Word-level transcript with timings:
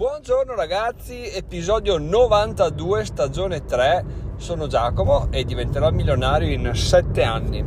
Buongiorno 0.00 0.54
ragazzi, 0.54 1.30
episodio 1.30 1.98
92, 1.98 3.04
stagione 3.04 3.66
3. 3.66 4.04
Sono 4.38 4.66
Giacomo 4.66 5.26
e 5.28 5.44
diventerò 5.44 5.90
milionario 5.90 6.48
in 6.48 6.70
7 6.72 7.22
anni. 7.22 7.62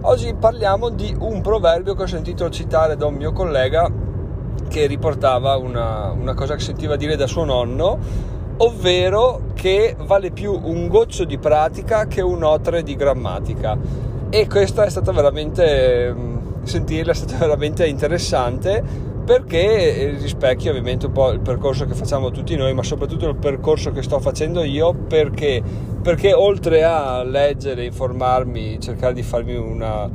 Oggi 0.00 0.32
parliamo 0.32 0.88
di 0.88 1.14
un 1.18 1.42
proverbio 1.42 1.92
che 1.92 2.04
ho 2.04 2.06
sentito 2.06 2.48
citare 2.48 2.96
da 2.96 3.04
un 3.04 3.16
mio 3.16 3.32
collega 3.32 3.86
che 4.66 4.86
riportava 4.86 5.58
una, 5.58 6.10
una 6.12 6.32
cosa 6.32 6.54
che 6.54 6.62
sentiva 6.62 6.96
dire 6.96 7.16
da 7.16 7.26
suo 7.26 7.44
nonno, 7.44 7.98
ovvero 8.56 9.50
che 9.52 9.94
vale 9.98 10.30
più 10.30 10.58
un 10.58 10.88
goccio 10.88 11.26
di 11.26 11.36
pratica 11.36 12.06
che 12.06 12.22
un 12.22 12.44
otre 12.44 12.82
di 12.82 12.96
grammatica. 12.96 13.76
E 14.30 14.46
questa 14.46 14.84
è 14.84 14.88
stata 14.88 15.12
veramente, 15.12 16.14
mm, 16.14 16.62
sentirla 16.62 17.12
è 17.12 17.14
stata 17.14 17.36
veramente 17.44 17.86
interessante 17.86 19.07
perché 19.28 20.16
rispecchia 20.18 20.70
ovviamente 20.70 21.04
un 21.04 21.12
po' 21.12 21.28
il 21.32 21.40
percorso 21.40 21.84
che 21.84 21.92
facciamo 21.92 22.30
tutti 22.30 22.56
noi, 22.56 22.72
ma 22.72 22.82
soprattutto 22.82 23.28
il 23.28 23.36
percorso 23.36 23.92
che 23.92 24.00
sto 24.00 24.20
facendo 24.20 24.62
io, 24.62 24.94
perché, 24.94 25.62
perché 26.00 26.32
oltre 26.32 26.82
a 26.82 27.22
leggere, 27.24 27.84
informarmi, 27.84 28.80
cercare 28.80 29.12
di 29.12 29.22
farmi 29.22 29.54
una, 29.54 30.08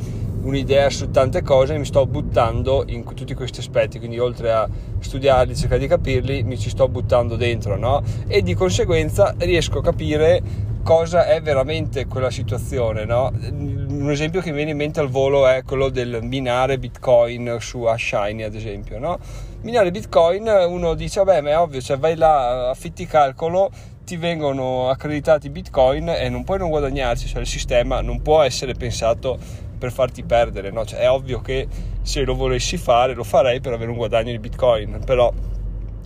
un'idea 0.44 0.90
su 0.90 1.10
tante 1.12 1.42
cose, 1.42 1.78
mi 1.78 1.86
sto 1.86 2.06
buttando 2.06 2.84
in 2.88 3.04
tutti 3.04 3.34
questi 3.34 3.60
aspetti, 3.60 3.98
quindi 3.98 4.20
oltre 4.20 4.52
a 4.52 4.68
studiarli, 5.00 5.56
cercare 5.56 5.80
di 5.80 5.88
capirli, 5.88 6.44
mi 6.44 6.58
ci 6.58 6.70
sto 6.70 6.88
buttando 6.88 7.36
dentro, 7.36 7.78
no? 7.78 8.02
E 8.28 8.42
di 8.42 8.54
conseguenza 8.54 9.34
riesco 9.38 9.80
a 9.80 9.84
capire 9.84 10.72
cosa 10.84 11.28
è 11.28 11.42
veramente 11.42 12.08
quella 12.08 12.30
situazione, 12.30 13.06
no? 13.06 13.32
Un 13.52 14.12
esempio 14.12 14.42
che 14.42 14.50
mi 14.50 14.58
viene 14.58 14.72
in 14.72 14.78
mente 14.78 15.00
al 15.00 15.10
volo 15.10 15.48
è 15.48 15.64
quello 15.64 15.90
del 15.90 16.20
minare 16.24 16.78
Bitcoin 16.78 17.58
su 17.60 17.84
Ashiny, 17.84 18.44
ad 18.44 18.54
esempio, 18.54 19.00
no? 19.00 19.18
Minare 19.62 19.92
Bitcoin, 19.92 20.46
uno 20.68 20.94
dice, 20.94 21.24
vabbè, 21.24 21.40
ma 21.40 21.50
è 21.52 21.58
ovvio, 21.58 21.80
cioè 21.80 21.98
vai 21.98 22.18
là, 22.18 22.70
affitti 22.70 23.06
calcolo, 23.06 23.72
ti 24.04 24.18
vengono 24.18 24.90
accreditati 24.90 25.50
Bitcoin 25.50 26.10
e 26.10 26.28
non 26.28 26.44
puoi 26.44 26.58
non 26.58 26.70
guadagnarci, 26.70 27.28
cioè 27.28 27.40
il 27.40 27.48
sistema 27.48 28.02
non 28.02 28.22
può 28.22 28.42
essere 28.42 28.74
pensato 28.74 29.40
per 29.84 29.92
farti 29.92 30.24
perdere, 30.24 30.72
no? 30.72 30.86
Cioè 30.86 31.00
è 31.00 31.10
ovvio 31.10 31.42
che 31.42 31.68
se 32.02 32.24
lo 32.24 32.36
volessi 32.36 32.78
fare 32.78 33.14
lo 33.14 33.26
farei 33.26 33.60
per 33.60 33.74
avere 33.74 33.92
un 33.92 33.98
guadagno 33.98 34.32
di 34.32 34.40
Bitcoin, 34.40 35.02
però 35.06 35.30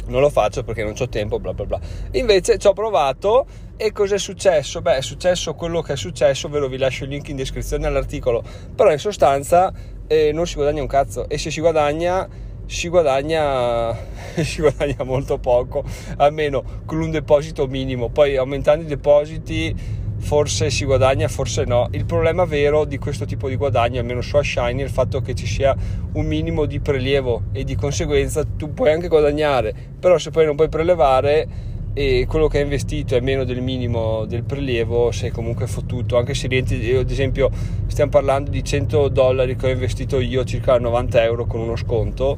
non 0.08 0.20
lo 0.20 0.32
faccio 0.32 0.64
perché 0.64 0.84
non 0.84 0.96
ho 0.98 1.10
tempo, 1.10 1.40
bla 1.40 1.54
bla 1.54 1.66
bla. 1.66 1.80
Invece 2.14 2.58
ci 2.58 2.66
ho 2.66 2.74
provato 2.74 3.46
e 3.78 3.92
cos'è 3.92 4.18
successo? 4.18 4.82
Beh, 4.82 4.98
è 4.98 5.02
successo 5.02 5.54
quello 5.54 5.84
che 5.84 5.94
è 5.94 5.96
successo, 5.96 6.50
ve 6.50 6.58
lo 6.58 6.68
vi 6.68 6.78
lascio 6.78 7.04
il 7.04 7.12
link 7.12 7.30
in 7.30 7.36
descrizione 7.36 7.86
all'articolo, 7.86 8.44
però 8.74 8.92
in 8.92 8.98
sostanza 8.98 9.72
eh, 10.08 10.32
non 10.32 10.48
si 10.48 10.56
guadagna 10.56 10.82
un 10.82 10.88
cazzo 10.88 11.30
e 11.30 11.38
se 11.38 11.52
si 11.52 11.60
guadagna 11.60 12.28
si 12.66 12.90
guadagna, 12.90 13.96
si 14.44 14.60
guadagna 14.60 15.04
molto 15.04 15.38
poco, 15.38 15.84
almeno 16.18 16.64
con 16.84 17.00
un 17.00 17.12
deposito 17.12 17.68
minimo, 17.68 18.10
poi 18.10 18.38
aumentando 18.38 18.84
i 18.84 18.88
depositi 18.88 20.06
forse 20.20 20.70
si 20.70 20.86
guadagna, 20.86 21.28
forse 21.28 21.64
no. 21.66 21.88
Il 21.92 22.06
problema 22.06 22.46
vero 22.46 22.86
di 22.86 22.98
questo 22.98 23.26
tipo 23.26 23.48
di 23.50 23.56
guadagno, 23.56 24.00
almeno 24.00 24.22
su 24.22 24.42
Shiny, 24.42 24.82
è 24.82 24.84
il 24.84 24.90
fatto 24.90 25.22
che 25.22 25.36
ci 25.36 25.46
sia 25.46 25.76
un 26.14 26.26
minimo 26.26 26.66
di 26.66 26.80
prelievo 26.80 27.44
e 27.52 27.64
di 27.64 27.76
conseguenza 27.76 28.44
tu 28.44 28.74
puoi 28.74 28.92
anche 28.92 29.08
guadagnare, 29.08 29.74
però 30.00 30.18
se 30.18 30.32
poi 30.32 30.46
non 30.46 30.56
puoi 30.56 30.70
prelevare 30.70 31.76
e 31.98 32.28
quello 32.28 32.48
che 32.48 32.58
hai 32.58 32.64
investito 32.64 33.16
è 33.16 33.22
meno 33.22 33.44
del 33.44 33.60
minimo 33.60 34.26
del 34.26 34.44
prelievo, 34.44 35.12
sei 35.12 35.32
comunque 35.32 35.66
fottuto, 35.66 36.16
anche 36.16 36.36
se 36.36 36.48
rientri, 36.48 36.96
ad 36.96 37.10
esempio 37.10 37.50
stiamo 37.88 38.12
parlando 38.12 38.52
di 38.52 38.64
100 38.64 39.08
dollari 39.08 39.56
che 39.56 39.66
ho 39.66 39.70
investito 39.72 40.20
io, 40.20 40.44
circa 40.44 40.78
90 40.78 41.24
euro 41.24 41.48
con 41.48 41.60
uno 41.60 41.76
sconto, 41.76 42.38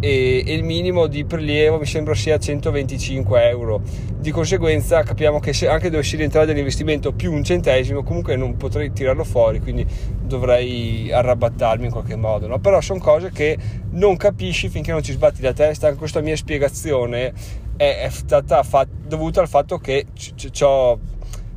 e, 0.00 0.42
il 0.46 0.64
minimo 0.64 1.06
di 1.06 1.24
prelievo 1.24 1.78
mi 1.78 1.86
sembra 1.86 2.14
sia 2.14 2.38
125 2.38 3.48
euro. 3.48 3.82
Di 4.18 4.30
conseguenza 4.30 5.02
capiamo 5.02 5.38
che 5.38 5.52
se 5.52 5.68
anche 5.68 5.90
dovessi 5.90 6.16
rientrare 6.16 6.46
dell'investimento 6.46 7.12
più 7.12 7.32
un 7.32 7.44
centesimo, 7.44 8.02
comunque 8.02 8.36
non 8.36 8.56
potrei 8.56 8.92
tirarlo 8.92 9.24
fuori, 9.24 9.60
quindi 9.60 9.86
dovrei 10.20 11.12
arrabattarmi 11.12 11.84
in 11.84 11.92
qualche 11.92 12.16
modo. 12.16 12.46
No? 12.46 12.58
Però 12.58 12.80
sono 12.80 12.98
cose 12.98 13.30
che 13.30 13.56
non 13.90 14.16
capisci 14.16 14.68
finché 14.68 14.90
non 14.90 15.02
ci 15.02 15.12
sbatti 15.12 15.42
la 15.42 15.52
testa. 15.52 15.86
Anche 15.86 15.98
questa 15.98 16.20
mia 16.20 16.36
spiegazione 16.36 17.32
è, 17.76 18.08
stata 18.10 18.62
fat- 18.62 18.88
dovuta 19.06 19.40
al 19.40 19.48
fatto 19.48 19.78
che 19.78 20.06
c- 20.14 20.34
c- 20.34 20.98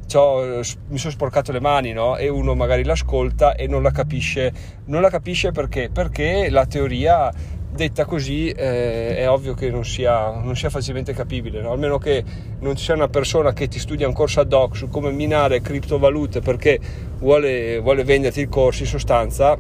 mi 0.06 0.98
sono 0.98 1.12
sporcato 1.12 1.52
le 1.52 1.60
mani 1.60 1.92
no? 1.92 2.18
e 2.18 2.30
uno 2.30 2.54
magari 2.54 2.84
l'ascolta 2.84 3.56
e 3.56 3.68
non 3.68 3.82
la 3.82 3.92
capisce. 3.92 4.52
Non 4.86 5.02
la 5.02 5.10
capisce 5.10 5.52
perché? 5.52 5.90
Perché 5.92 6.50
la 6.50 6.66
teoria 6.66 7.32
detta 7.76 8.06
così 8.06 8.50
eh, 8.50 9.18
è 9.18 9.30
ovvio 9.30 9.54
che 9.54 9.70
non 9.72 9.84
sia, 9.84 10.30
non 10.32 10.56
sia 10.56 10.70
facilmente 10.70 11.14
capibile, 11.14 11.62
no? 11.62 11.72
almeno 11.72 11.98
che 11.98 12.24
non 12.60 12.76
ci 12.76 12.86
sia 12.86 12.94
una 12.94 13.08
persona 13.08 13.52
che 13.54 13.68
ti 13.68 13.80
studia 13.80 14.08
un 14.08 14.14
corso 14.14 14.40
ad 14.40 14.54
hoc 14.54 14.76
su 14.76 14.90
come 14.90 15.12
minare 15.12 15.62
criptovalute 15.62 16.40
perché 16.40 16.80
vuole, 17.20 17.80
vuole 17.80 18.04
venderti 18.04 18.42
il 18.42 18.50
corso 18.50 18.84
in 18.84 18.90
sostanza, 18.90 19.58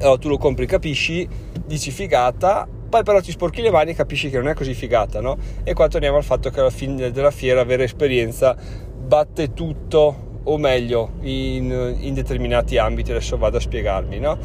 allora 0.00 0.18
tu 0.18 0.28
lo 0.28 0.36
compri, 0.36 0.66
capisci, 0.66 1.26
dici 1.64 1.90
figata, 1.90 2.68
poi 2.90 3.02
però 3.04 3.20
ti 3.20 3.30
sporchi 3.30 3.62
le 3.62 3.70
mani 3.70 3.92
e 3.92 3.94
capisci 3.94 4.30
che 4.30 4.36
non 4.36 4.48
è 4.48 4.54
così 4.54 4.74
figata, 4.74 5.20
no? 5.20 5.38
E 5.62 5.74
qua 5.74 5.88
torniamo 5.88 6.16
al 6.16 6.24
fatto 6.24 6.50
che 6.50 6.60
alla 6.60 6.70
fine 6.70 7.10
della 7.10 7.30
fiera 7.30 7.60
avere 7.60 7.84
esperienza 7.84 8.56
batte 9.06 9.52
tutto, 9.52 10.40
o 10.42 10.58
meglio, 10.58 11.12
in, 11.20 11.96
in 12.00 12.14
determinati 12.14 12.78
ambiti, 12.78 13.12
adesso 13.12 13.36
vado 13.38 13.58
a 13.58 13.60
spiegarmi, 13.60 14.18
no? 14.18 14.38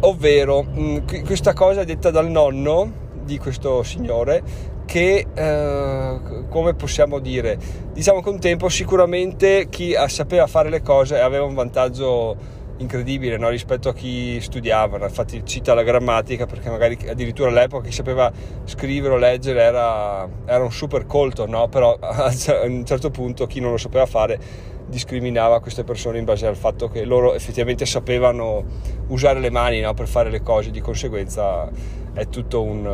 Ovvero 0.00 0.62
mh, 0.62 0.80
mm, 0.80 1.24
questa 1.24 1.52
cosa 1.52 1.84
detta 1.84 2.10
dal 2.10 2.28
nonno 2.28 3.06
di 3.24 3.38
questo 3.38 3.82
signore 3.82 4.42
che 4.86 5.26
eh, 5.34 6.20
come 6.48 6.74
possiamo 6.74 7.18
dire 7.18 7.58
diciamo 7.92 8.22
che 8.22 8.28
un 8.30 8.40
tempo 8.40 8.68
sicuramente 8.70 9.68
chi 9.68 9.94
sapeva 10.06 10.46
fare 10.46 10.70
le 10.70 10.80
cose 10.80 11.20
aveva 11.20 11.44
un 11.44 11.54
vantaggio 11.54 12.56
incredibile 12.78 13.36
no? 13.36 13.48
rispetto 13.48 13.90
a 13.90 13.94
chi 13.94 14.40
studiava 14.40 15.04
infatti 15.04 15.44
cita 15.44 15.74
la 15.74 15.82
grammatica 15.82 16.46
perché 16.46 16.70
magari 16.70 16.96
addirittura 17.08 17.50
all'epoca 17.50 17.86
chi 17.86 17.92
sapeva 17.92 18.32
scrivere 18.64 19.14
o 19.14 19.16
leggere 19.16 19.60
era, 19.60 20.26
era 20.46 20.62
un 20.62 20.72
super 20.72 21.04
colto 21.06 21.46
no? 21.46 21.68
però 21.68 21.94
a 22.00 22.32
un 22.64 22.84
certo 22.86 23.10
punto 23.10 23.46
chi 23.46 23.60
non 23.60 23.72
lo 23.72 23.76
sapeva 23.76 24.06
fare 24.06 24.38
discriminava 24.88 25.60
queste 25.60 25.84
persone 25.84 26.18
in 26.18 26.24
base 26.24 26.46
al 26.46 26.56
fatto 26.56 26.88
che 26.88 27.04
loro 27.04 27.34
effettivamente 27.34 27.84
sapevano 27.86 28.64
usare 29.08 29.38
le 29.38 29.50
mani 29.50 29.80
no, 29.80 29.94
per 29.94 30.08
fare 30.08 30.30
le 30.30 30.42
cose, 30.42 30.70
di 30.70 30.80
conseguenza 30.80 31.70
è 32.14 32.28
tutto 32.28 32.62
un, 32.62 32.86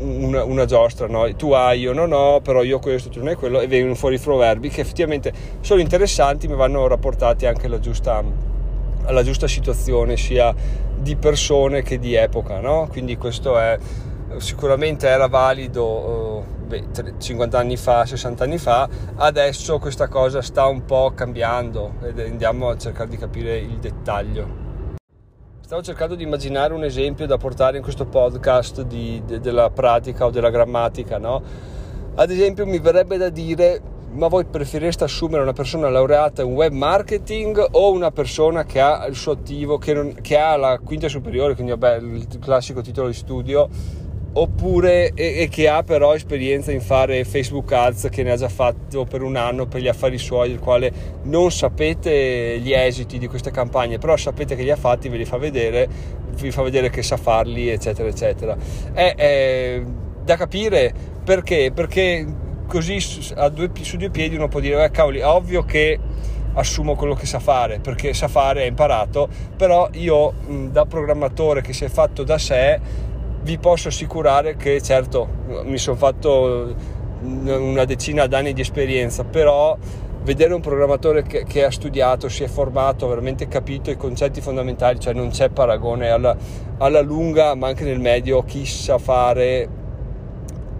una, 0.00 0.44
una, 0.44 0.64
giostra, 0.64 1.06
no? 1.06 1.32
tu 1.36 1.52
hai, 1.52 1.80
io 1.80 1.92
non 1.92 2.12
ho, 2.12 2.40
però 2.40 2.62
io 2.62 2.78
questo, 2.80 3.08
tu 3.08 3.18
non 3.18 3.28
hai 3.28 3.36
quello, 3.36 3.60
e 3.60 3.66
vengono 3.66 3.94
fuori 3.94 4.16
i 4.16 4.18
proverbi 4.18 4.68
che 4.68 4.80
effettivamente 4.80 5.32
sono 5.60 5.80
interessanti 5.80 6.48
ma 6.48 6.56
vanno 6.56 6.86
rapportati 6.86 7.46
anche 7.46 7.66
alla 7.66 7.80
giusta, 7.80 8.22
alla 9.04 9.22
giusta 9.22 9.46
situazione 9.46 10.16
sia 10.16 10.54
di 10.98 11.16
persone 11.16 11.82
che 11.82 11.98
di 11.98 12.14
epoca, 12.14 12.60
no? 12.60 12.88
quindi 12.90 13.16
questo 13.16 13.58
è 13.58 13.78
sicuramente 14.36 15.08
era 15.08 15.26
valido 15.26 16.44
eh, 16.70 17.14
50 17.18 17.58
anni 17.58 17.76
fa, 17.76 18.04
60 18.04 18.44
anni 18.44 18.58
fa, 18.58 18.88
adesso 19.16 19.78
questa 19.78 20.08
cosa 20.08 20.42
sta 20.42 20.66
un 20.66 20.84
po' 20.84 21.12
cambiando 21.14 21.94
ed 22.02 22.18
andiamo 22.20 22.68
a 22.68 22.76
cercare 22.76 23.08
di 23.08 23.16
capire 23.16 23.56
il 23.58 23.78
dettaglio. 23.78 24.66
Stavo 25.60 25.82
cercando 25.82 26.14
di 26.14 26.22
immaginare 26.22 26.72
un 26.72 26.84
esempio 26.84 27.26
da 27.26 27.36
portare 27.36 27.76
in 27.76 27.82
questo 27.82 28.06
podcast 28.06 28.82
di, 28.82 29.22
de, 29.26 29.40
della 29.40 29.70
pratica 29.70 30.24
o 30.24 30.30
della 30.30 30.50
grammatica, 30.50 31.18
no? 31.18 31.42
Ad 32.14 32.30
esempio 32.30 32.66
mi 32.66 32.78
verrebbe 32.78 33.16
da 33.16 33.28
dire 33.28 33.96
ma 34.10 34.28
voi 34.28 34.46
preferireste 34.46 35.04
assumere 35.04 35.42
una 35.42 35.52
persona 35.52 35.90
laureata 35.90 36.40
in 36.40 36.54
web 36.54 36.72
marketing 36.72 37.62
o 37.72 37.92
una 37.92 38.10
persona 38.10 38.64
che 38.64 38.80
ha 38.80 39.04
il 39.06 39.14
suo 39.14 39.32
attivo, 39.32 39.76
che, 39.76 39.92
non, 39.92 40.14
che 40.22 40.38
ha 40.38 40.56
la 40.56 40.78
quinta 40.82 41.08
superiore, 41.08 41.54
quindi 41.54 41.72
vabbè, 41.72 41.96
il 41.96 42.38
classico 42.40 42.80
titolo 42.80 43.08
di 43.08 43.14
studio 43.14 43.68
oppure 44.32 45.12
e, 45.14 45.40
e, 45.42 45.48
che 45.48 45.68
ha 45.68 45.82
però 45.82 46.14
esperienza 46.14 46.70
in 46.70 46.80
fare 46.80 47.24
Facebook 47.24 47.72
Ads 47.72 48.08
che 48.10 48.22
ne 48.22 48.32
ha 48.32 48.36
già 48.36 48.48
fatto 48.48 49.04
per 49.04 49.22
un 49.22 49.36
anno 49.36 49.66
per 49.66 49.80
gli 49.80 49.88
affari 49.88 50.18
suoi 50.18 50.50
il 50.50 50.58
quale 50.58 50.92
non 51.24 51.50
sapete 51.50 52.58
gli 52.60 52.72
esiti 52.72 53.18
di 53.18 53.26
queste 53.26 53.50
campagne 53.50 53.98
però 53.98 54.16
sapete 54.16 54.54
che 54.54 54.62
li 54.62 54.70
ha 54.70 54.76
fatti 54.76 55.08
ve 55.08 55.16
li 55.16 55.24
fa 55.24 55.38
vedere 55.38 55.88
vi 56.36 56.50
fa 56.50 56.62
vedere 56.62 56.90
che 56.90 57.02
sa 57.02 57.16
farli 57.16 57.68
eccetera 57.68 58.08
eccetera. 58.08 58.56
È, 58.92 59.14
è 59.14 59.82
da 60.24 60.36
capire 60.36 60.92
perché 61.24 61.70
perché 61.74 62.26
così 62.66 62.98
due, 63.52 63.70
su 63.80 63.96
due 63.96 64.10
piedi 64.10 64.36
uno 64.36 64.48
può 64.48 64.60
dire 64.60 64.84
eh, 64.84 64.90
cavoli 64.90 65.20
è 65.20 65.26
ovvio 65.26 65.64
che 65.64 65.98
assumo 66.54 66.96
quello 66.96 67.14
che 67.14 67.26
sa 67.26 67.38
fare 67.38 67.78
perché 67.78 68.12
sa 68.14 68.28
fare, 68.28 68.62
ha 68.62 68.66
imparato 68.66 69.28
però 69.56 69.88
io 69.92 70.34
da 70.70 70.84
programmatore 70.86 71.62
che 71.62 71.72
si 71.72 71.84
è 71.84 71.88
fatto 71.88 72.24
da 72.24 72.38
sé 72.38 73.06
vi 73.48 73.56
posso 73.56 73.88
assicurare 73.88 74.56
che 74.56 74.82
certo 74.82 75.26
mi 75.64 75.78
sono 75.78 75.96
fatto 75.96 76.74
una 77.22 77.86
decina 77.86 78.26
d'anni 78.26 78.52
di 78.52 78.60
esperienza, 78.60 79.24
però 79.24 79.74
vedere 80.22 80.52
un 80.52 80.60
programmatore 80.60 81.22
che, 81.22 81.44
che, 81.44 81.64
ha 81.64 81.70
studiato, 81.70 82.28
si 82.28 82.44
è 82.44 82.46
formato, 82.46 83.06
ha 83.06 83.08
veramente 83.08 83.48
capito 83.48 83.90
i 83.90 83.96
concetti 83.96 84.42
fondamentali, 84.42 85.00
cioè 85.00 85.14
non 85.14 85.30
c'è 85.30 85.48
paragone 85.48 86.10
alla, 86.10 86.36
alla 86.76 87.00
lunga, 87.00 87.54
ma 87.54 87.68
anche 87.68 87.84
nel 87.84 87.98
medio, 87.98 88.42
chi 88.42 88.66
sa 88.66 88.98
fare 88.98 89.68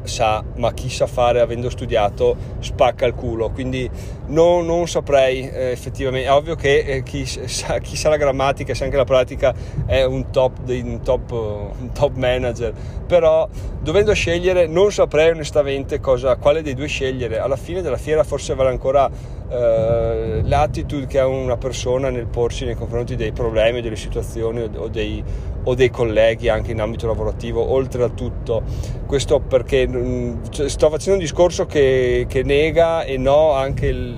sa, 0.03 0.45
ma 0.57 0.71
chi 0.75 0.91
sa 0.91 1.07
fare 1.07 1.41
avendo 1.41 1.71
studiato 1.71 2.37
spacca 2.59 3.07
il 3.07 3.15
culo, 3.15 3.49
quindi 3.49 3.91
non, 4.29 4.67
non 4.67 4.89
saprei 4.89 5.49
eh, 5.49 5.71
effettivamente, 5.71 6.29
è 6.29 6.33
ovvio 6.33 6.55
che 6.55 6.79
eh, 6.79 7.03
chi, 7.03 7.27
sa, 7.27 7.79
chi, 7.79 7.97
sa, 7.97 8.09
la 8.09 8.17
grammatica, 8.17 8.75
sa 8.75 8.85
anche 8.85 8.97
la 8.97 9.05
pratica 9.05 9.55
è 9.87 10.05
un 10.05 10.31
top, 10.31 10.59
un 10.67 11.01
top, 11.03 11.31
un 11.31 11.91
top 11.93 12.15
manager, 12.15 12.73
però 13.07 13.49
dovendo 13.81 14.13
scegliere 14.13 14.67
non 14.67 14.93
saprei 14.93 15.31
onestamente 15.31 16.01
cosa, 16.01 16.37
quale 16.37 16.63
dei 16.63 16.75
due 16.75 16.87
scegliere, 16.87 17.39
alla 17.39 17.57
fine 17.57 17.83
della 17.83 17.97
fiera 17.97 18.25
forse 18.25 18.55
vale 18.55 18.71
ancora 18.71 19.11
eh, 19.51 20.43
l'attitude 20.45 21.07
che 21.07 21.19
ha 21.19 21.27
una 21.27 21.57
persona 21.57 22.11
nel 22.11 22.27
porsi 22.27 22.67
nei 22.67 22.75
confronti 22.75 23.17
dei 23.17 23.33
problemi, 23.33 23.81
delle 23.81 23.97
situazioni 23.97 24.69
o 24.77 24.89
dei, 24.89 25.25
o 25.65 25.75
dei 25.75 25.91
colleghi 25.91 26.51
anche 26.51 26.73
in 26.73 26.81
ambito 26.81 27.07
lavorativo, 27.07 27.71
oltre 27.71 28.05
a 28.05 28.09
tutto. 28.09 28.63
Questo 29.07 29.41
perché 29.41 29.87
mh, 29.87 29.97
mm, 29.97 30.35
cioè, 30.51 30.69
sto 30.69 30.91
facendo 30.91 31.15
un 31.15 31.25
discorso 31.25 31.65
che, 31.65 32.27
che 32.29 32.43
nega 32.43 33.05
e 33.05 33.17
no 33.17 33.53
anche 33.53 33.87
il, 33.87 34.17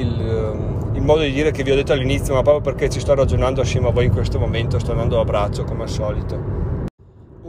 il, 0.00 0.52
mm, 0.54 0.94
il, 0.96 1.02
modo 1.02 1.20
di 1.20 1.32
dire 1.32 1.50
che 1.50 1.62
vi 1.62 1.70
ho 1.70 1.74
detto 1.74 1.92
all'inizio, 1.92 2.34
ma 2.34 2.42
proprio 2.42 2.62
perché 2.62 2.88
ci 2.88 3.00
sto 3.00 3.14
ragionando 3.14 3.60
assieme 3.60 3.88
a 3.88 3.90
voi 3.90 4.06
in 4.06 4.12
questo 4.12 4.38
momento, 4.38 4.78
sto 4.78 4.92
andando 4.92 5.20
a 5.20 5.24
braccio 5.24 5.64
come 5.64 5.82
al 5.82 5.88
solito. 5.88 6.60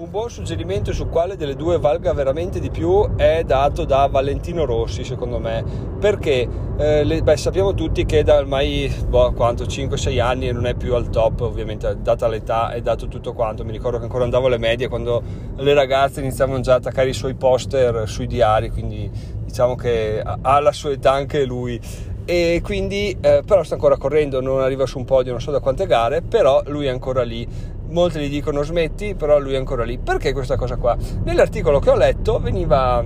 Un 0.01 0.09
buon 0.09 0.31
suggerimento 0.31 0.94
su 0.94 1.07
quale 1.09 1.36
delle 1.36 1.56
due 1.56 1.77
valga 1.77 2.12
veramente 2.12 2.59
di 2.59 2.71
più 2.71 3.15
è 3.15 3.44
dato 3.45 3.86
da 3.86 4.07
Valentino 4.07 4.65
Rossi, 4.65 5.03
secondo 5.03 5.38
me, 5.38 5.63
perché 6.00 6.48
eh, 6.77 7.03
le, 7.03 7.21
beh, 7.21 7.38
sappiamo 7.38 7.75
tutti 7.75 8.03
che 8.06 8.24
da 8.24 8.38
ormai 8.38 8.92
boh, 9.07 9.31
5-6 9.31 10.19
anni 10.19 10.51
non 10.51 10.65
è 10.65 10.74
più 10.74 10.95
al 10.95 11.12
top, 11.12 11.42
ovviamente 11.42 11.98
data 12.01 12.27
l'età 12.27 12.74
e 12.74 12.81
dato 12.81 13.07
tutto 13.07 13.33
quanto. 13.33 13.63
Mi 13.63 13.71
ricordo 13.71 14.00
che 14.00 14.06
ancora 14.06 14.24
andavo 14.24 14.48
alle 14.48 14.57
medie 14.57 14.88
quando 14.88 15.21
le 15.57 15.74
ragazze 15.75 16.19
iniziavano 16.19 16.62
già 16.62 16.74
a 16.74 16.77
attaccare 16.77 17.09
i 17.09 17.13
suoi 17.13 17.36
poster 17.36 18.09
sui 18.09 18.25
diari, 18.25 18.71
quindi 18.71 19.07
diciamo 19.45 19.75
che 19.75 20.19
ha 20.24 20.59
la 20.59 20.71
sua 20.71 20.92
età 20.92 21.12
anche 21.12 21.45
lui 21.45 21.80
e 22.26 22.62
quindi 22.64 23.16
eh, 23.20 23.42
però 23.46 23.64
sta 23.64 23.76
ancora 23.76 23.98
correndo, 23.98 24.42
non 24.42 24.62
arriva 24.62 24.86
su 24.86 24.98
un 24.98 25.06
podio, 25.06 25.32
non 25.32 25.42
so 25.42 25.52
da 25.52 25.60
quante 25.60 25.86
gare, 25.86 26.22
però 26.22 26.62
lui 26.68 26.86
è 26.86 26.90
ancora 26.90 27.24
lì 27.24 27.48
molti 27.92 28.20
gli 28.20 28.30
dicono 28.30 28.64
smetti, 28.64 29.16
però 29.16 29.38
lui 29.40 29.54
è 29.54 29.58
ancora 29.58 29.84
lì. 29.84 29.98
Perché 29.98 30.34
questa 30.34 30.56
cosa 30.56 30.78
qua? 30.78 30.98
Nell'articolo 31.24 31.80
che 31.80 31.90
ho 31.90 31.96
letto 31.96 32.40
veniva 32.40 33.04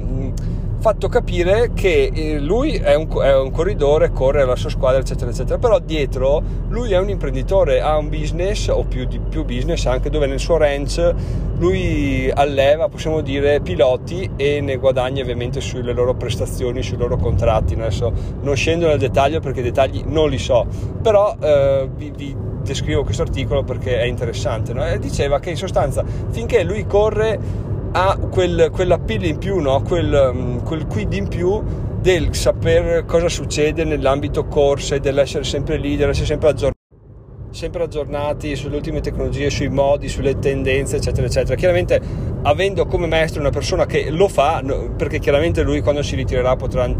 fatto 0.85 1.09
capire 1.09 1.71
che 1.73 2.11
eh, 2.13 2.39
lui 2.39 2.73
è 2.73 2.93
un, 2.93 3.07
è 3.19 3.35
un, 3.35 3.49
corridore, 3.49 4.11
corre 4.11 4.45
la 4.45 4.55
sua 4.55 4.69
squadra, 4.69 4.99
eccetera, 4.99 5.31
eccetera, 5.31 5.57
però 5.57 5.79
dietro 5.79 6.43
lui 6.69 6.91
è 6.91 6.99
un 6.99 7.09
imprenditore, 7.09 7.81
ha 7.81 7.97
un 7.97 8.07
business 8.07 8.67
o 8.67 8.83
più, 8.83 9.05
di, 9.05 9.17
più 9.17 9.43
business 9.45 9.87
anche 9.87 10.11
dove 10.11 10.27
nel 10.27 10.37
suo 10.37 10.57
ranch 10.57 11.11
lui 11.57 12.29
alleva, 12.31 12.87
possiamo 12.87 13.21
dire, 13.21 13.61
piloti 13.61 14.29
e 14.35 14.61
ne 14.61 14.75
guadagna 14.75 15.23
ovviamente 15.23 15.59
sulle 15.59 15.91
loro 15.91 16.13
prestazioni, 16.13 16.83
sui 16.83 16.97
loro 16.97 17.17
contratti. 17.17 17.73
Adesso 17.73 18.13
non 18.41 18.55
scendo 18.55 18.85
nel 18.85 18.99
dettaglio 18.99 19.39
perché 19.39 19.61
i 19.61 19.63
dettagli 19.63 20.03
non 20.05 20.29
li 20.29 20.37
so, 20.37 20.67
però 21.01 21.35
eh, 21.41 21.89
vi, 21.95 22.11
vi 22.15 22.35
descrivo 22.61 23.03
questo 23.03 23.23
articolo 23.23 23.63
perché 23.63 23.97
è 23.97 24.03
interessante. 24.03 24.71
No? 24.71 24.83
diceva 24.97 25.39
che 25.39 25.49
in 25.49 25.57
sostanza 25.57 26.05
finché 26.29 26.61
lui 26.61 26.85
corre 26.85 27.73
ha 27.97 28.17
quel, 28.29 28.69
quell'appeal 28.73 29.23
in 29.23 29.37
più, 29.37 29.59
no? 29.59 29.81
quel, 29.81 30.31
mm, 30.33 30.57
quel 30.59 30.85
quid 30.85 31.13
in 31.13 31.29
più 31.29 31.63
del 32.01 32.35
sapere 32.35 33.05
cosa 33.05 33.29
succede 33.29 33.85
nell'ambito 33.85 34.47
corse, 34.47 34.99
dell'essere 34.99 35.45
sempre 35.45 35.77
leader, 35.77 36.09
essere 36.09 36.25
sempre 36.25 36.49
aggiornati 36.49 36.73
sempre 37.51 37.83
aggiornati 37.83 38.53
sulle 38.57 38.75
ultime 38.75 38.99
tecnologie, 38.99 39.49
sui 39.49 39.69
modi, 39.69 40.09
sulle 40.09 40.37
tendenze, 40.39 40.97
eccetera, 40.97 41.25
eccetera. 41.25 41.55
Chiaramente 41.55 42.01
avendo 42.41 42.85
come 42.85 43.07
maestro 43.07 43.39
una 43.39 43.49
persona 43.49 43.85
che 43.85 44.09
lo 44.09 44.27
fa, 44.27 44.61
perché 44.97 45.19
chiaramente 45.19 45.63
lui 45.63 45.79
quando 45.79 46.03
si 46.03 46.17
ritirerà 46.17 46.57
potrà 46.57 46.93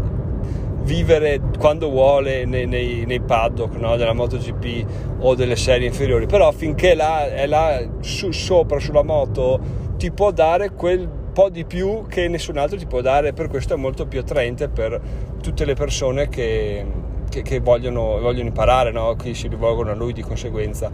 vivere 0.82 1.42
quando 1.58 1.90
vuole 1.90 2.46
nei, 2.46 2.66
nei, 2.66 3.04
nei 3.04 3.20
paddock 3.20 3.76
no? 3.76 3.96
della 3.96 4.14
MotoGP 4.14 5.18
o 5.18 5.34
delle 5.34 5.56
serie 5.56 5.88
inferiori, 5.88 6.24
però 6.24 6.50
finché 6.52 6.94
là, 6.94 7.26
è 7.26 7.46
là 7.46 7.86
su, 8.00 8.30
sopra 8.30 8.78
sulla 8.78 9.02
moto 9.02 9.84
ti 9.96 10.10
può 10.10 10.30
dare 10.30 10.70
quel 10.72 11.08
po' 11.36 11.48
di 11.50 11.64
più 11.64 12.06
che 12.08 12.28
nessun 12.28 12.56
altro 12.56 12.78
ti 12.78 12.86
può 12.86 13.00
dare, 13.00 13.32
per 13.32 13.48
questo 13.48 13.74
è 13.74 13.76
molto 13.76 14.06
più 14.06 14.20
attraente 14.20 14.68
per 14.68 14.98
tutte 15.42 15.64
le 15.64 15.74
persone 15.74 16.28
che, 16.28 16.84
che, 17.28 17.42
che 17.42 17.60
vogliono, 17.60 18.18
vogliono, 18.20 18.48
imparare, 18.48 18.90
no? 18.90 19.16
che 19.16 19.34
si 19.34 19.48
rivolgono 19.48 19.90
a 19.90 19.94
lui 19.94 20.12
di 20.12 20.22
conseguenza 20.22 20.90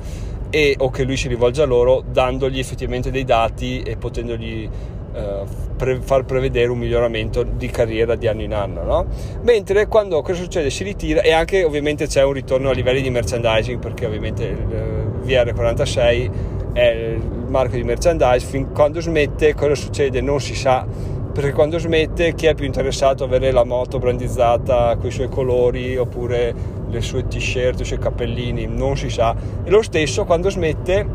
e, 0.50 0.74
o 0.78 0.90
che 0.90 1.04
lui 1.04 1.16
si 1.16 1.28
rivolge 1.28 1.62
a 1.62 1.64
loro 1.64 2.02
dandogli 2.04 2.58
effettivamente 2.58 3.10
dei 3.10 3.24
dati 3.24 3.82
e 3.82 3.96
potendogli 3.96 4.68
eh, 5.14 5.44
pre- 5.76 6.00
far 6.00 6.24
prevedere 6.24 6.70
un 6.70 6.78
miglioramento 6.78 7.42
di 7.42 7.68
carriera 7.68 8.16
di 8.16 8.26
anno 8.26 8.42
in 8.42 8.52
anno. 8.52 8.82
No? 8.82 9.06
Mentre 9.42 9.86
quando 9.86 10.22
cosa 10.22 10.42
succede? 10.42 10.70
Si 10.70 10.82
ritira 10.82 11.20
e 11.20 11.32
anche 11.32 11.62
ovviamente 11.62 12.06
c'è 12.06 12.24
un 12.24 12.32
ritorno 12.32 12.70
a 12.70 12.72
livelli 12.72 13.00
di 13.00 13.10
merchandising 13.10 13.78
perché 13.78 14.06
ovviamente 14.06 14.44
il 14.44 15.22
eh, 15.24 15.52
VR46 15.52 16.30
è 16.72 17.16
marchio 17.52 17.78
di 17.78 17.84
merchandise, 17.84 18.44
fin 18.44 18.72
quando 18.72 19.00
smette 19.00 19.54
cosa 19.54 19.74
succede 19.74 20.20
non 20.20 20.40
si 20.40 20.54
sa 20.54 20.84
perché 21.32 21.52
quando 21.52 21.78
smette 21.78 22.34
chi 22.34 22.46
è 22.46 22.54
più 22.54 22.66
interessato 22.66 23.22
a 23.22 23.26
avere 23.26 23.52
la 23.52 23.64
moto 23.64 23.98
brandizzata 23.98 24.96
con 24.96 25.06
i 25.06 25.10
suoi 25.10 25.28
colori 25.28 25.96
oppure 25.96 26.54
le 26.90 27.00
sue 27.00 27.26
t-shirt, 27.26 27.80
i 27.80 27.84
suoi 27.84 27.98
cappellini, 27.98 28.66
non 28.66 28.98
si 28.98 29.08
sa. 29.08 29.34
E 29.64 29.70
lo 29.70 29.80
stesso 29.80 30.26
quando 30.26 30.50
smette, 30.50 31.06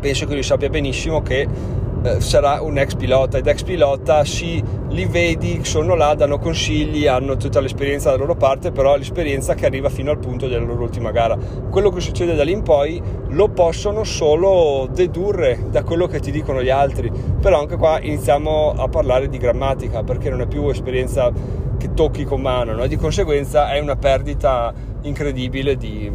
penso 0.00 0.26
che 0.26 0.34
lui 0.34 0.42
sappia 0.42 0.68
benissimo 0.68 1.22
che 1.22 1.46
eh, 2.02 2.20
sarà 2.20 2.60
un 2.62 2.78
ex 2.78 2.94
pilota 2.94 3.38
ed 3.38 3.46
ex 3.46 3.62
pilota 3.62 4.24
sì, 4.24 4.62
li 4.90 5.06
vedi, 5.06 5.64
sono 5.64 5.94
là, 5.94 6.14
danno 6.14 6.38
consigli, 6.38 7.06
hanno 7.06 7.36
tutta 7.36 7.60
l'esperienza 7.60 8.10
dalla 8.10 8.22
loro 8.22 8.36
parte, 8.36 8.70
però 8.72 8.96
l'esperienza 8.96 9.54
che 9.54 9.66
arriva 9.66 9.88
fino 9.88 10.10
al 10.10 10.18
punto 10.18 10.48
della 10.48 10.64
loro 10.64 10.82
ultima 10.82 11.10
gara. 11.10 11.36
Quello 11.70 11.90
che 11.90 12.00
succede 12.00 12.34
da 12.34 12.44
lì 12.44 12.52
in 12.52 12.62
poi 12.62 13.02
lo 13.28 13.48
possono 13.48 14.04
solo 14.04 14.88
dedurre 14.92 15.66
da 15.70 15.82
quello 15.82 16.06
che 16.06 16.20
ti 16.20 16.30
dicono 16.30 16.62
gli 16.62 16.70
altri, 16.70 17.10
però 17.40 17.60
anche 17.60 17.76
qua 17.76 18.00
iniziamo 18.00 18.74
a 18.76 18.88
parlare 18.88 19.28
di 19.28 19.38
grammatica 19.38 20.02
perché 20.02 20.30
non 20.30 20.40
è 20.40 20.46
più 20.46 20.68
esperienza 20.68 21.32
che 21.76 21.92
tocchi 21.94 22.24
con 22.24 22.40
mano 22.40 22.72
no? 22.72 22.86
di 22.86 22.96
conseguenza 22.96 23.70
è 23.70 23.78
una 23.80 23.96
perdita 23.96 24.72
incredibile 25.02 25.76
di 25.76 26.10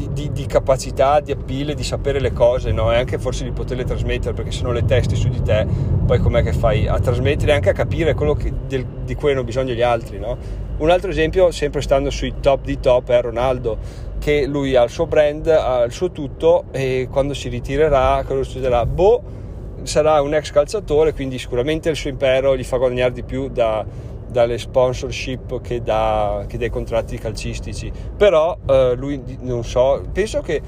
di, 0.00 0.08
di, 0.12 0.32
di, 0.32 0.46
capacità, 0.46 1.20
di 1.20 1.32
appeal, 1.32 1.74
di 1.74 1.84
sapere 1.84 2.20
le 2.20 2.32
cose 2.32 2.72
no? 2.72 2.90
e 2.92 2.96
anche 2.96 3.18
forse 3.18 3.44
di 3.44 3.50
poterle 3.50 3.84
trasmettere 3.84 4.32
perché 4.32 4.50
se 4.50 4.62
non 4.62 4.72
le 4.72 4.84
testi 4.84 5.14
su 5.14 5.28
di 5.28 5.42
te 5.42 5.66
poi 6.06 6.18
com'è 6.18 6.42
che 6.42 6.52
fai 6.52 6.86
a 6.86 6.98
trasmettere 6.98 7.52
e 7.52 7.54
anche 7.54 7.70
a 7.70 7.72
capire 7.72 8.14
quello 8.14 8.34
che, 8.34 8.52
del, 8.66 8.86
di 9.04 9.14
cui 9.14 9.32
hanno 9.32 9.44
bisogno 9.44 9.74
gli 9.74 9.82
altri 9.82 10.18
no? 10.18 10.36
un 10.78 10.90
altro 10.90 11.10
esempio 11.10 11.50
sempre 11.50 11.82
stando 11.82 12.10
sui 12.10 12.34
top 12.40 12.64
di 12.64 12.80
top 12.80 13.10
è 13.10 13.20
Ronaldo 13.20 14.08
che 14.18 14.46
lui 14.46 14.76
ha 14.76 14.82
il 14.82 14.90
suo 14.90 15.06
brand, 15.06 15.46
ha 15.46 15.82
il 15.82 15.92
suo 15.92 16.10
tutto 16.10 16.64
e 16.70 17.08
quando 17.10 17.32
si 17.32 17.48
ritirerà 17.48 18.22
cosa 18.26 18.42
succederà? 18.42 18.84
Boh 18.86 19.38
sarà 19.82 20.20
un 20.20 20.34
ex 20.34 20.50
calciatore 20.50 21.14
quindi 21.14 21.38
sicuramente 21.38 21.88
il 21.88 21.96
suo 21.96 22.10
impero 22.10 22.56
gli 22.56 22.64
fa 22.64 22.76
guadagnare 22.76 23.12
di 23.12 23.22
più 23.22 23.48
da 23.48 23.84
dalle 24.30 24.58
sponsorship 24.58 25.60
che, 25.60 25.82
da, 25.82 26.44
che 26.46 26.58
dai 26.58 26.70
contratti 26.70 27.18
calcistici. 27.18 27.90
Però 28.16 28.56
eh, 28.68 28.94
lui 28.96 29.22
non 29.40 29.64
so 29.64 30.02
penso 30.12 30.40
che 30.40 30.60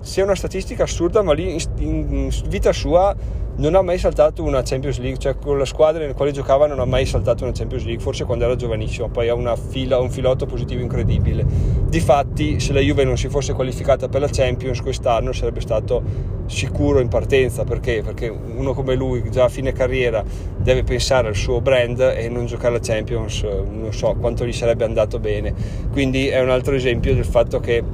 sia 0.00 0.24
una 0.24 0.34
statistica 0.34 0.84
assurda 0.84 1.22
ma 1.22 1.32
lì 1.32 1.52
in, 1.52 1.60
in 1.78 2.30
vita 2.48 2.72
sua 2.72 3.14
non 3.60 3.74
ha 3.74 3.82
mai 3.82 3.98
saltato 3.98 4.42
una 4.42 4.62
Champions 4.62 4.98
League, 5.00 5.18
cioè 5.18 5.36
con 5.36 5.58
la 5.58 5.66
squadra 5.66 6.00
nella 6.00 6.14
quale 6.14 6.32
giocava 6.32 6.66
non 6.66 6.80
ha 6.80 6.86
mai 6.86 7.04
saltato 7.04 7.44
una 7.44 7.52
Champions 7.52 7.84
League, 7.84 8.02
forse 8.02 8.24
quando 8.24 8.46
era 8.46 8.56
giovanissimo, 8.56 9.10
poi 9.10 9.28
ha 9.28 9.56
fila, 9.56 9.98
un 9.98 10.10
filotto 10.10 10.46
positivo 10.46 10.80
incredibile. 10.80 11.44
Difatti, 11.86 12.58
se 12.58 12.72
la 12.72 12.80
Juve 12.80 13.04
non 13.04 13.18
si 13.18 13.28
fosse 13.28 13.52
qualificata 13.52 14.08
per 14.08 14.22
la 14.22 14.28
Champions 14.30 14.80
quest'anno 14.80 15.32
sarebbe 15.32 15.60
stato 15.60 16.02
sicuro 16.46 17.00
in 17.00 17.08
partenza, 17.08 17.64
perché? 17.64 18.00
Perché 18.02 18.28
uno 18.28 18.72
come 18.72 18.94
lui, 18.94 19.30
già 19.30 19.44
a 19.44 19.48
fine 19.50 19.72
carriera, 19.72 20.24
deve 20.56 20.82
pensare 20.82 21.28
al 21.28 21.36
suo 21.36 21.60
brand 21.60 22.00
e 22.00 22.30
non 22.30 22.46
giocare 22.46 22.72
la 22.72 22.80
Champions, 22.80 23.42
non 23.42 23.92
so 23.92 24.16
quanto 24.18 24.46
gli 24.46 24.54
sarebbe 24.54 24.84
andato 24.84 25.18
bene. 25.18 25.52
Quindi 25.92 26.28
è 26.28 26.40
un 26.40 26.48
altro 26.48 26.74
esempio 26.74 27.14
del 27.14 27.26
fatto 27.26 27.60
che 27.60 27.84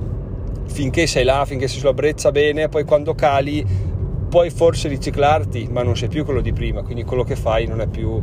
finché 0.66 1.08
sei 1.08 1.24
là, 1.24 1.44
finché 1.44 1.66
sei 1.66 1.80
sulla 1.80 1.92
breccia 1.92 2.30
bene, 2.30 2.68
poi 2.68 2.84
quando 2.84 3.14
cali 3.14 3.94
puoi 4.28 4.50
forse 4.50 4.88
riciclarti, 4.88 5.68
ma 5.70 5.82
non 5.82 5.96
sei 5.96 6.08
più 6.08 6.24
quello 6.24 6.40
di 6.40 6.52
prima, 6.52 6.82
quindi 6.82 7.04
quello 7.04 7.24
che 7.24 7.36
fai 7.36 7.66
non, 7.66 7.86
più, 7.90 8.20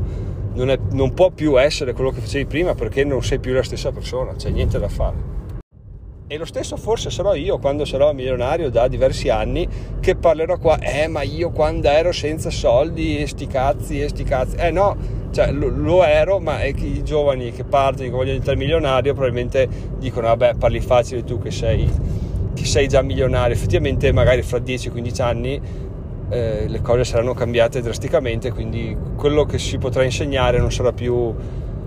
non, 0.54 0.70
è, 0.70 0.80
non 0.92 1.14
può 1.14 1.32
più 1.32 1.60
essere 1.60 1.94
quello 1.94 2.12
che 2.12 2.22
facevi 2.22 2.46
prima 2.46 2.76
perché 2.76 3.04
non 3.04 3.24
sei 3.24 3.40
più 3.40 3.54
la 3.54 3.64
stessa 3.64 3.92
persona, 3.92 4.34
c'è 4.36 4.50
niente 4.50 4.80
da 4.80 4.90
fare. 4.90 5.32
E 6.28 6.38
lo 6.38 6.46
stesso 6.46 6.78
forse 6.78 7.10
sarò 7.10 7.36
io 7.36 7.60
quando 7.60 7.86
sarò 7.86 8.12
milionario 8.14 8.70
da 8.70 8.88
diversi 8.88 9.30
anni 9.30 9.68
che 10.00 10.16
parlerò 10.16 10.58
qua, 10.58 10.80
eh 10.80 11.08
ma 11.08 11.22
io 11.22 11.52
quando 11.52 11.90
ero 11.90 12.12
senza 12.12 12.50
soldi 12.50 13.20
e 13.20 13.28
sti 13.28 13.46
cazzi 13.46 14.02
e 14.02 14.08
sti 14.08 14.24
cazzi, 14.24 14.56
eh 14.56 14.72
no, 14.72 14.96
cioè 15.32 15.52
lo, 15.52 15.68
lo 15.68 16.04
ero 16.04 16.40
ma 16.40 16.64
i 16.64 17.04
giovani 17.04 17.52
che 17.52 17.64
partono, 17.66 18.06
che 18.06 18.10
vogliono 18.10 18.40
diventare 18.40 18.58
milionario 18.58 19.14
probabilmente 19.14 19.68
dicono 20.00 20.28
vabbè 20.28 20.56
parli 20.56 20.80
facile 20.80 21.24
tu 21.24 21.40
che 21.40 21.52
sei, 21.52 21.88
che 22.54 22.66
sei 22.66 22.88
già 22.88 23.02
milionario, 23.02 23.54
effettivamente 23.54 24.12
magari 24.12 24.42
fra 24.44 24.60
10-15 24.60 25.22
anni 25.22 25.62
eh, 26.30 26.66
le 26.68 26.82
cose 26.82 27.04
saranno 27.04 27.34
cambiate 27.34 27.82
drasticamente, 27.82 28.52
quindi 28.52 28.96
quello 29.16 29.46
che 29.46 29.58
si 29.58 29.78
potrà 29.78 30.04
insegnare 30.04 30.58
non 30.60 30.72
sarà 30.72 30.92
più 30.92 31.34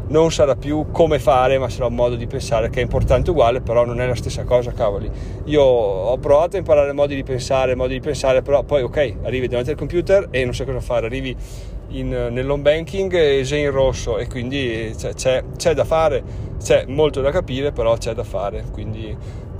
non 0.08 0.30
sarà 0.30 0.54
più 0.54 0.86
come 0.92 1.18
fare, 1.18 1.58
ma 1.58 1.68
sarà 1.68 1.86
un 1.86 1.94
modo 1.94 2.14
di 2.14 2.26
pensare 2.26 2.70
che 2.70 2.78
è 2.78 2.82
importante 2.82 3.30
uguale, 3.30 3.60
però 3.60 3.84
non 3.84 4.00
è 4.00 4.06
la 4.06 4.14
stessa 4.14 4.44
cosa, 4.44 4.72
cavoli. 4.72 5.10
Io 5.46 5.62
ho 5.62 6.16
provato 6.18 6.56
a 6.56 6.58
imparare 6.60 6.92
modi 6.92 7.14
di 7.14 7.24
pensare, 7.24 7.74
modi 7.74 7.94
di 7.94 8.00
pensare, 8.00 8.42
però 8.42 8.62
poi 8.62 8.82
ok, 8.82 9.14
arrivi 9.24 9.48
davanti 9.48 9.70
al 9.70 9.76
computer 9.76 10.28
e 10.30 10.44
non 10.44 10.54
sai 10.54 10.66
cosa 10.66 10.80
fare, 10.80 11.06
arrivi 11.06 11.36
in, 11.88 12.08
nell'home 12.08 12.62
banking 12.62 13.12
e 13.14 13.44
sei 13.44 13.62
in 13.62 13.70
rosso 13.70 14.18
e 14.18 14.26
quindi 14.28 14.94
c'è, 14.96 15.14
c'è, 15.14 15.42
c'è 15.56 15.74
da 15.74 15.84
fare, 15.84 16.22
c'è 16.62 16.84
molto 16.86 17.20
da 17.20 17.30
capire, 17.30 17.72
però 17.72 17.96
c'è 17.96 18.14
da 18.14 18.24
fare, 18.24 18.64
quindi 18.70 19.16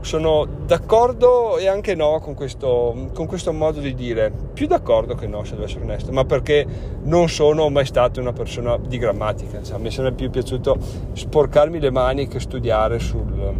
sono 0.07 0.47
d'accordo 0.67 1.59
e 1.59 1.67
anche 1.67 1.97
no 1.97 2.21
con 2.21 2.35
questo, 2.35 3.11
con 3.13 3.27
questo, 3.27 3.53
modo 3.53 3.81
di 3.81 3.93
dire. 3.93 4.33
Più 4.55 4.69
d'accordo 4.69 5.17
che 5.17 5.27
no, 5.27 5.43
se 5.43 5.55
devo 5.55 5.65
essere 5.65 5.83
onesto, 5.83 6.13
ma 6.13 6.25
perché 6.25 6.65
non 7.03 7.29
sono 7.29 7.69
mai 7.71 7.87
stato 7.87 8.21
una 8.21 8.33
persona 8.33 8.79
di 8.79 8.99
grammatica. 8.99 9.61
Cioè, 9.61 9.79
mi 9.79 9.91
sempre 9.91 10.13
più 10.13 10.31
piaciuto 10.31 10.79
sporcarmi 11.13 11.81
le 11.81 11.91
mani 11.91 12.29
che 12.29 12.39
studiare 12.39 13.01
sul, 13.01 13.53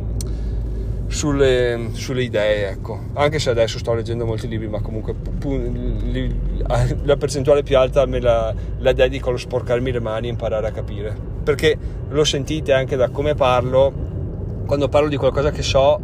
sulle, 1.09 1.89
sulle, 1.95 2.23
idee. 2.23 2.69
Ecco. 2.69 2.97
Anche 3.15 3.41
se 3.41 3.51
adesso 3.51 3.79
sto 3.79 3.93
leggendo 3.93 4.25
molti 4.25 4.47
libri, 4.47 4.69
ma 4.69 4.81
comunque 4.81 5.17
la 7.03 7.17
percentuale 7.17 7.65
più 7.65 7.77
alta 7.77 8.07
me 8.07 8.21
la, 8.21 8.55
la 8.79 8.93
dedico 8.93 9.31
allo 9.31 9.39
sporcarmi 9.39 9.91
le 9.91 10.01
mani 10.01 10.29
e 10.29 10.31
imparare 10.31 10.69
a 10.69 10.71
capire. 10.71 11.13
Perché 11.43 11.77
lo 12.09 12.23
sentite 12.23 12.73
anche 12.73 12.95
da 12.95 13.09
come 13.09 13.35
parlo. 13.35 14.05
Quando 14.65 14.89
parlo 14.89 15.09
di 15.09 15.17
qualcosa 15.17 15.51
che 15.51 15.63
so, 15.63 16.01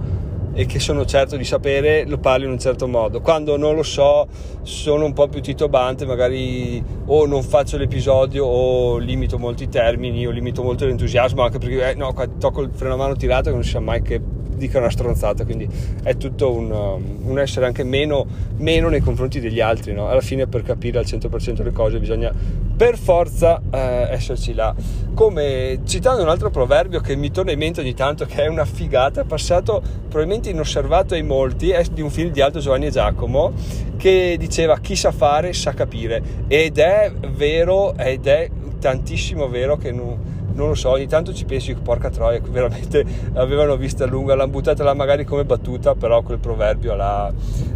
e 0.55 0.67
che 0.67 0.79
sono 0.79 1.05
certo 1.05 1.37
di 1.37 1.45
sapere 1.45 2.05
lo 2.07 2.19
parlo 2.19 2.45
in 2.45 2.51
un 2.53 2.59
certo 2.59 2.87
modo. 2.87 3.21
Quando 3.21 3.57
non 3.57 3.75
lo 3.75 3.83
so 3.83 4.27
sono 4.63 5.05
un 5.05 5.13
po' 5.13 5.29
più 5.29 5.41
titubante, 5.41 6.05
magari 6.05 6.83
o 7.07 7.27
non 7.27 7.43
faccio 7.43 7.77
l'episodio 7.77 8.45
o 8.45 8.99
limito 8.99 9.39
molti 9.39 9.69
termini 9.69 10.27
o 10.27 10.31
limito 10.31 10.63
molto 10.63 10.87
l'entusiasmo 10.87 11.43
anche 11.43 11.59
perché 11.59 11.91
eh, 11.91 11.95
no, 11.95 12.15
tocco 12.39 12.63
il 12.63 12.71
freno 12.73 12.95
a 12.95 12.97
mano 12.97 13.17
tirato 13.17 13.49
e 13.49 13.53
non 13.53 13.63
si 13.63 13.71
sa 13.71 13.81
mai 13.81 14.03
che 14.03 14.21
dica 14.67 14.79
una 14.79 14.91
stronzata, 14.91 15.45
quindi 15.45 15.69
è 16.03 16.17
tutto 16.17 16.53
un, 16.53 16.71
um, 16.71 17.31
un 17.31 17.39
essere 17.39 17.67
anche 17.67 17.83
meno, 17.83 18.27
meno, 18.59 18.89
nei 18.89 19.01
confronti 19.01 19.41
degli 19.41 19.61
altri, 19.61 19.93
no? 19.93 20.09
alla 20.09 20.21
fine 20.21 20.47
per 20.47 20.63
capire 20.63 20.99
al 20.99 21.05
100% 21.05 21.63
le 21.63 21.73
cose 21.73 21.99
bisogna 21.99 22.33
per 22.77 22.97
forza 22.97 23.61
eh, 23.71 23.79
esserci 24.11 24.55
là. 24.55 24.75
Come 25.15 25.81
citando 25.85 26.23
un 26.23 26.29
altro 26.29 26.51
proverbio 26.51 27.01
che 27.01 27.17
mi 27.17 27.31
torna 27.31 27.53
in 27.53 27.59
mente 27.59 27.81
ogni 27.81 27.95
tanto, 27.95 28.25
che 28.25 28.45
è 28.45 28.47
una 28.47 28.65
figata, 28.65 29.25
passato 29.25 29.83
probabilmente 30.09 30.51
inosservato 30.51 31.15
ai 31.15 31.23
molti, 31.23 31.71
è 31.71 31.85
di 31.93 32.01
un 32.01 32.11
film 32.11 32.31
di 32.31 32.41
Aldo 32.41 32.61
Giovanni 32.61 32.87
e 32.87 32.91
Giacomo, 32.91 33.53
che 33.97 34.37
diceva 34.39 34.79
chi 34.79 34.97
sa 34.97 35.13
fare 35.13 35.53
sa 35.53 35.75
capire, 35.75 36.23
ed 36.49 36.79
è 36.79 37.13
vero, 37.35 37.97
ed 37.97 38.27
è 38.27 38.51
tantissimo 38.81 39.49
vero 39.49 39.77
che 39.77 39.93
non 39.93 40.42
non 40.55 40.69
lo 40.69 40.75
so, 40.75 40.91
ogni 40.91 41.07
tanto 41.07 41.33
ci 41.33 41.45
pensi 41.45 41.75
che 41.75 41.81
porca 41.81 42.11
troia, 42.11 42.41
veramente 42.49 43.05
l'avevano 43.33 43.77
vista 43.77 44.07
lunga, 44.07 44.35
l'hanno 44.35 44.51
buttata 44.51 44.85
là 44.85 44.95
magari 44.95 45.25
come 45.25 45.45
battuta, 45.45 45.95
però 45.95 46.23
quel 46.23 46.39
proverbio 46.39 46.95
là 46.95 47.33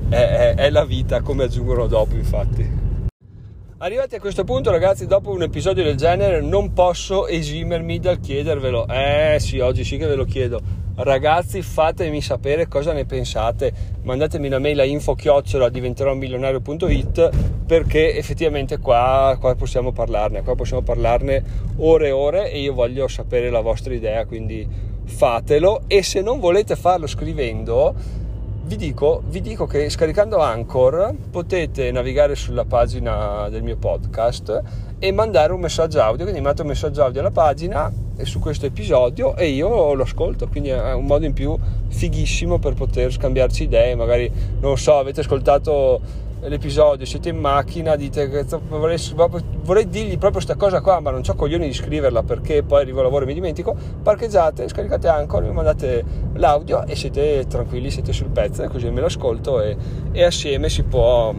è, 0.09 0.15
è, 0.15 0.55
è 0.55 0.71
la 0.71 0.85
vita, 0.85 1.21
come 1.21 1.45
aggiungono 1.45 1.87
dopo 1.87 2.15
infatti. 2.15 2.86
Arrivati 3.79 4.15
a 4.15 4.21
questo 4.21 4.43
punto, 4.45 4.71
ragazzi, 4.71 5.07
dopo 5.07 5.29
un 5.29 5.43
episodio 5.43 5.85
del 5.85 5.97
genere, 5.97 6.41
non 6.41 6.73
posso 6.73 7.27
esimermi 7.27 7.99
dal 7.99 8.21
chiedervelo. 8.21 8.87
Eh 8.89 9.37
sì, 9.39 9.59
oggi 9.59 9.85
sì 9.85 9.99
che 9.99 10.07
ve 10.07 10.15
lo 10.15 10.25
chiedo. 10.25 10.59
Ragazzi, 10.95 11.61
fatemi 11.61 12.23
sapere 12.23 12.69
cosa 12.69 12.95
ne 12.95 13.05
pensate. 13.05 13.71
Mandatemi 14.03 14.47
una 14.47 14.59
mail 14.59 14.81
a 14.81 14.85
info-chiocciola 14.85 15.69
diventerò 15.69 16.15
milionario.it 16.15 17.29
perché 17.67 18.17
effettivamente 18.17 18.79
qua, 18.79 19.37
qua 19.39 19.55
possiamo 19.55 19.93
parlarne. 19.93 20.43
Qua 20.43 20.55
possiamo 20.55 20.81
parlarne 20.81 21.43
ore 21.77 22.07
e 22.07 22.13
ore 22.13 22.51
e 22.51 22.61
io 22.61 22.73
voglio 22.73 23.09
sapere 23.09 23.51
la 23.51 23.61
vostra 23.61 23.93
idea, 23.93 24.25
quindi 24.25 24.67
fatelo. 25.05 25.83
E 25.87 26.03
se 26.03 26.23
non 26.23 26.41
volete 26.41 26.77
farlo 26.77 27.07
scrivendo 27.07 28.25
vi 28.67 28.75
dico, 28.75 29.23
vi 29.29 29.41
dico, 29.41 29.67
che 29.67 29.89
scaricando 29.89 30.39
Anchor 30.39 31.15
potete 31.31 31.93
navigare 31.93 32.35
sulla 32.35 32.65
pagina 32.65 33.49
del 33.49 33.63
mio 33.63 33.77
podcast 33.77 34.63
e 34.99 35.13
mandare 35.13 35.53
un 35.53 35.61
messaggio 35.61 36.03
audio, 36.03 36.25
quindi 36.25 36.41
mando 36.41 36.63
un 36.63 36.69
messaggio 36.69 37.05
audio 37.05 37.21
alla 37.21 37.31
pagina 37.31 37.93
su 38.23 38.41
questo 38.41 38.67
episodio 38.67 39.37
e 39.37 39.51
io 39.51 39.95
lo 39.95 40.03
ascolto, 40.03 40.49
quindi 40.49 40.71
è 40.71 40.93
un 40.95 41.05
modo 41.05 41.27
in 41.27 41.33
più 41.33 41.57
fighissimo 41.87 42.59
per 42.59 42.75
poter 42.75 43.13
scambiarci 43.13 43.65
idee, 43.65 43.95
magari 43.95 44.29
non 44.59 44.77
so, 44.77 44.99
avete 44.99 45.21
ascoltato 45.21 46.01
l'episodio, 46.41 47.07
siete 47.07 47.31
in 47.31 47.39
macchina, 47.39 47.97
dite 47.97 48.29
che 48.29 48.45
vorrei, 48.69 48.99
vorrei 49.63 49.89
dirgli 49.89 50.11
proprio 50.11 50.33
questa 50.33 50.55
cosa 50.55 50.81
qua, 50.81 51.01
ma 51.01 51.11
non 51.11 51.23
ho 51.27 51.35
coglioni 51.35 51.67
di 51.67 51.73
scriverla 51.73 52.23
perché 52.23 52.63
poi 52.63 52.83
arrivo 52.83 53.01
a 53.01 53.05
lavoro 53.05 53.25
e 53.25 53.27
mi 53.27 53.35
dimentico, 53.35 53.75
parcheggiate, 54.03 54.69
scaricate 54.69 55.09
Anchor, 55.09 55.43
mi 55.43 55.53
mandate 55.53 56.05
l'audio 56.35 56.87
e 56.87 56.95
siete 56.95 57.47
tranquilli, 57.49 57.91
siete 57.91 58.13
sul 58.13 58.29
pezzo, 58.29 58.67
così 58.69 58.91
me 58.91 59.01
lo 59.01 59.07
ascolto 59.07 59.61
e, 59.61 59.77
e 60.13 60.23
assieme 60.23 60.69
si 60.69 60.83
può, 60.83 61.35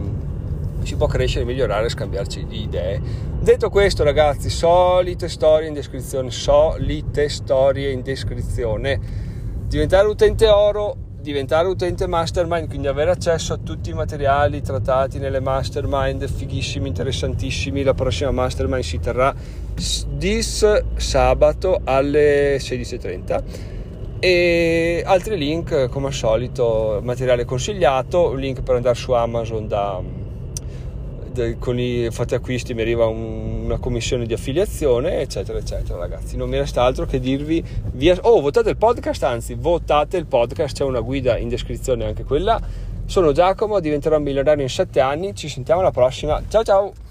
si 0.82 0.96
può 0.96 1.06
crescere, 1.06 1.44
migliorare, 1.44 1.88
scambiarci 1.88 2.46
di 2.46 2.62
idee. 2.62 3.00
Detto 3.40 3.70
questo 3.70 4.02
ragazzi, 4.02 4.50
solite 4.50 5.28
storie 5.28 5.68
in 5.68 5.74
descrizione, 5.74 6.30
solite 6.30 7.28
storie 7.28 7.90
in 7.90 8.02
descrizione. 8.02 9.26
Diventare 9.68 10.08
utente 10.08 10.48
oro 10.48 10.96
diventare 11.28 11.68
utente 11.68 12.06
mastermind, 12.06 12.68
quindi 12.68 12.86
avere 12.86 13.10
accesso 13.10 13.52
a 13.52 13.58
tutti 13.62 13.90
i 13.90 13.92
materiali 13.92 14.62
trattati 14.62 15.18
nelle 15.18 15.40
mastermind 15.40 16.26
fighissimi, 16.26 16.88
interessantissimi. 16.88 17.82
La 17.82 17.92
prossima 17.92 18.30
mastermind 18.30 18.82
si 18.82 18.98
terrà 18.98 19.34
di 20.08 20.42
sabato 20.42 21.80
alle 21.84 22.56
16.30 22.56 23.42
e 24.20 25.02
altri 25.04 25.36
link 25.36 25.88
come 25.90 26.06
al 26.06 26.14
solito 26.14 26.98
materiale 27.02 27.44
consigliato 27.44 28.32
link 28.32 28.62
per 28.62 28.76
andare 28.76 28.94
su 28.96 29.12
Amazon 29.12 29.68
da 29.68 30.02
con 31.58 31.78
i 31.78 32.08
fatti 32.10 32.34
acquisti 32.34 32.74
mi 32.74 32.82
arriva 32.82 33.06
un, 33.06 33.64
una 33.64 33.78
commissione 33.78 34.26
di 34.26 34.32
affiliazione, 34.32 35.20
eccetera, 35.20 35.58
eccetera, 35.58 35.98
ragazzi. 35.98 36.36
Non 36.36 36.48
mi 36.48 36.56
resta 36.58 36.82
altro 36.82 37.06
che 37.06 37.20
dirvi 37.20 37.64
via... 37.92 38.16
Oh, 38.22 38.40
votate 38.40 38.70
il 38.70 38.76
podcast, 38.76 39.22
anzi, 39.22 39.54
votate 39.54 40.16
il 40.16 40.26
podcast, 40.26 40.76
c'è 40.76 40.84
una 40.84 41.00
guida 41.00 41.36
in 41.36 41.48
descrizione 41.48 42.04
anche 42.04 42.24
quella. 42.24 42.60
Sono 43.06 43.32
Giacomo, 43.32 43.80
diventerò 43.80 44.18
milionario 44.18 44.62
in 44.62 44.68
7 44.68 45.00
anni, 45.00 45.34
ci 45.34 45.48
sentiamo 45.48 45.80
alla 45.80 45.92
prossima. 45.92 46.42
Ciao 46.48 46.62
ciao! 46.62 47.07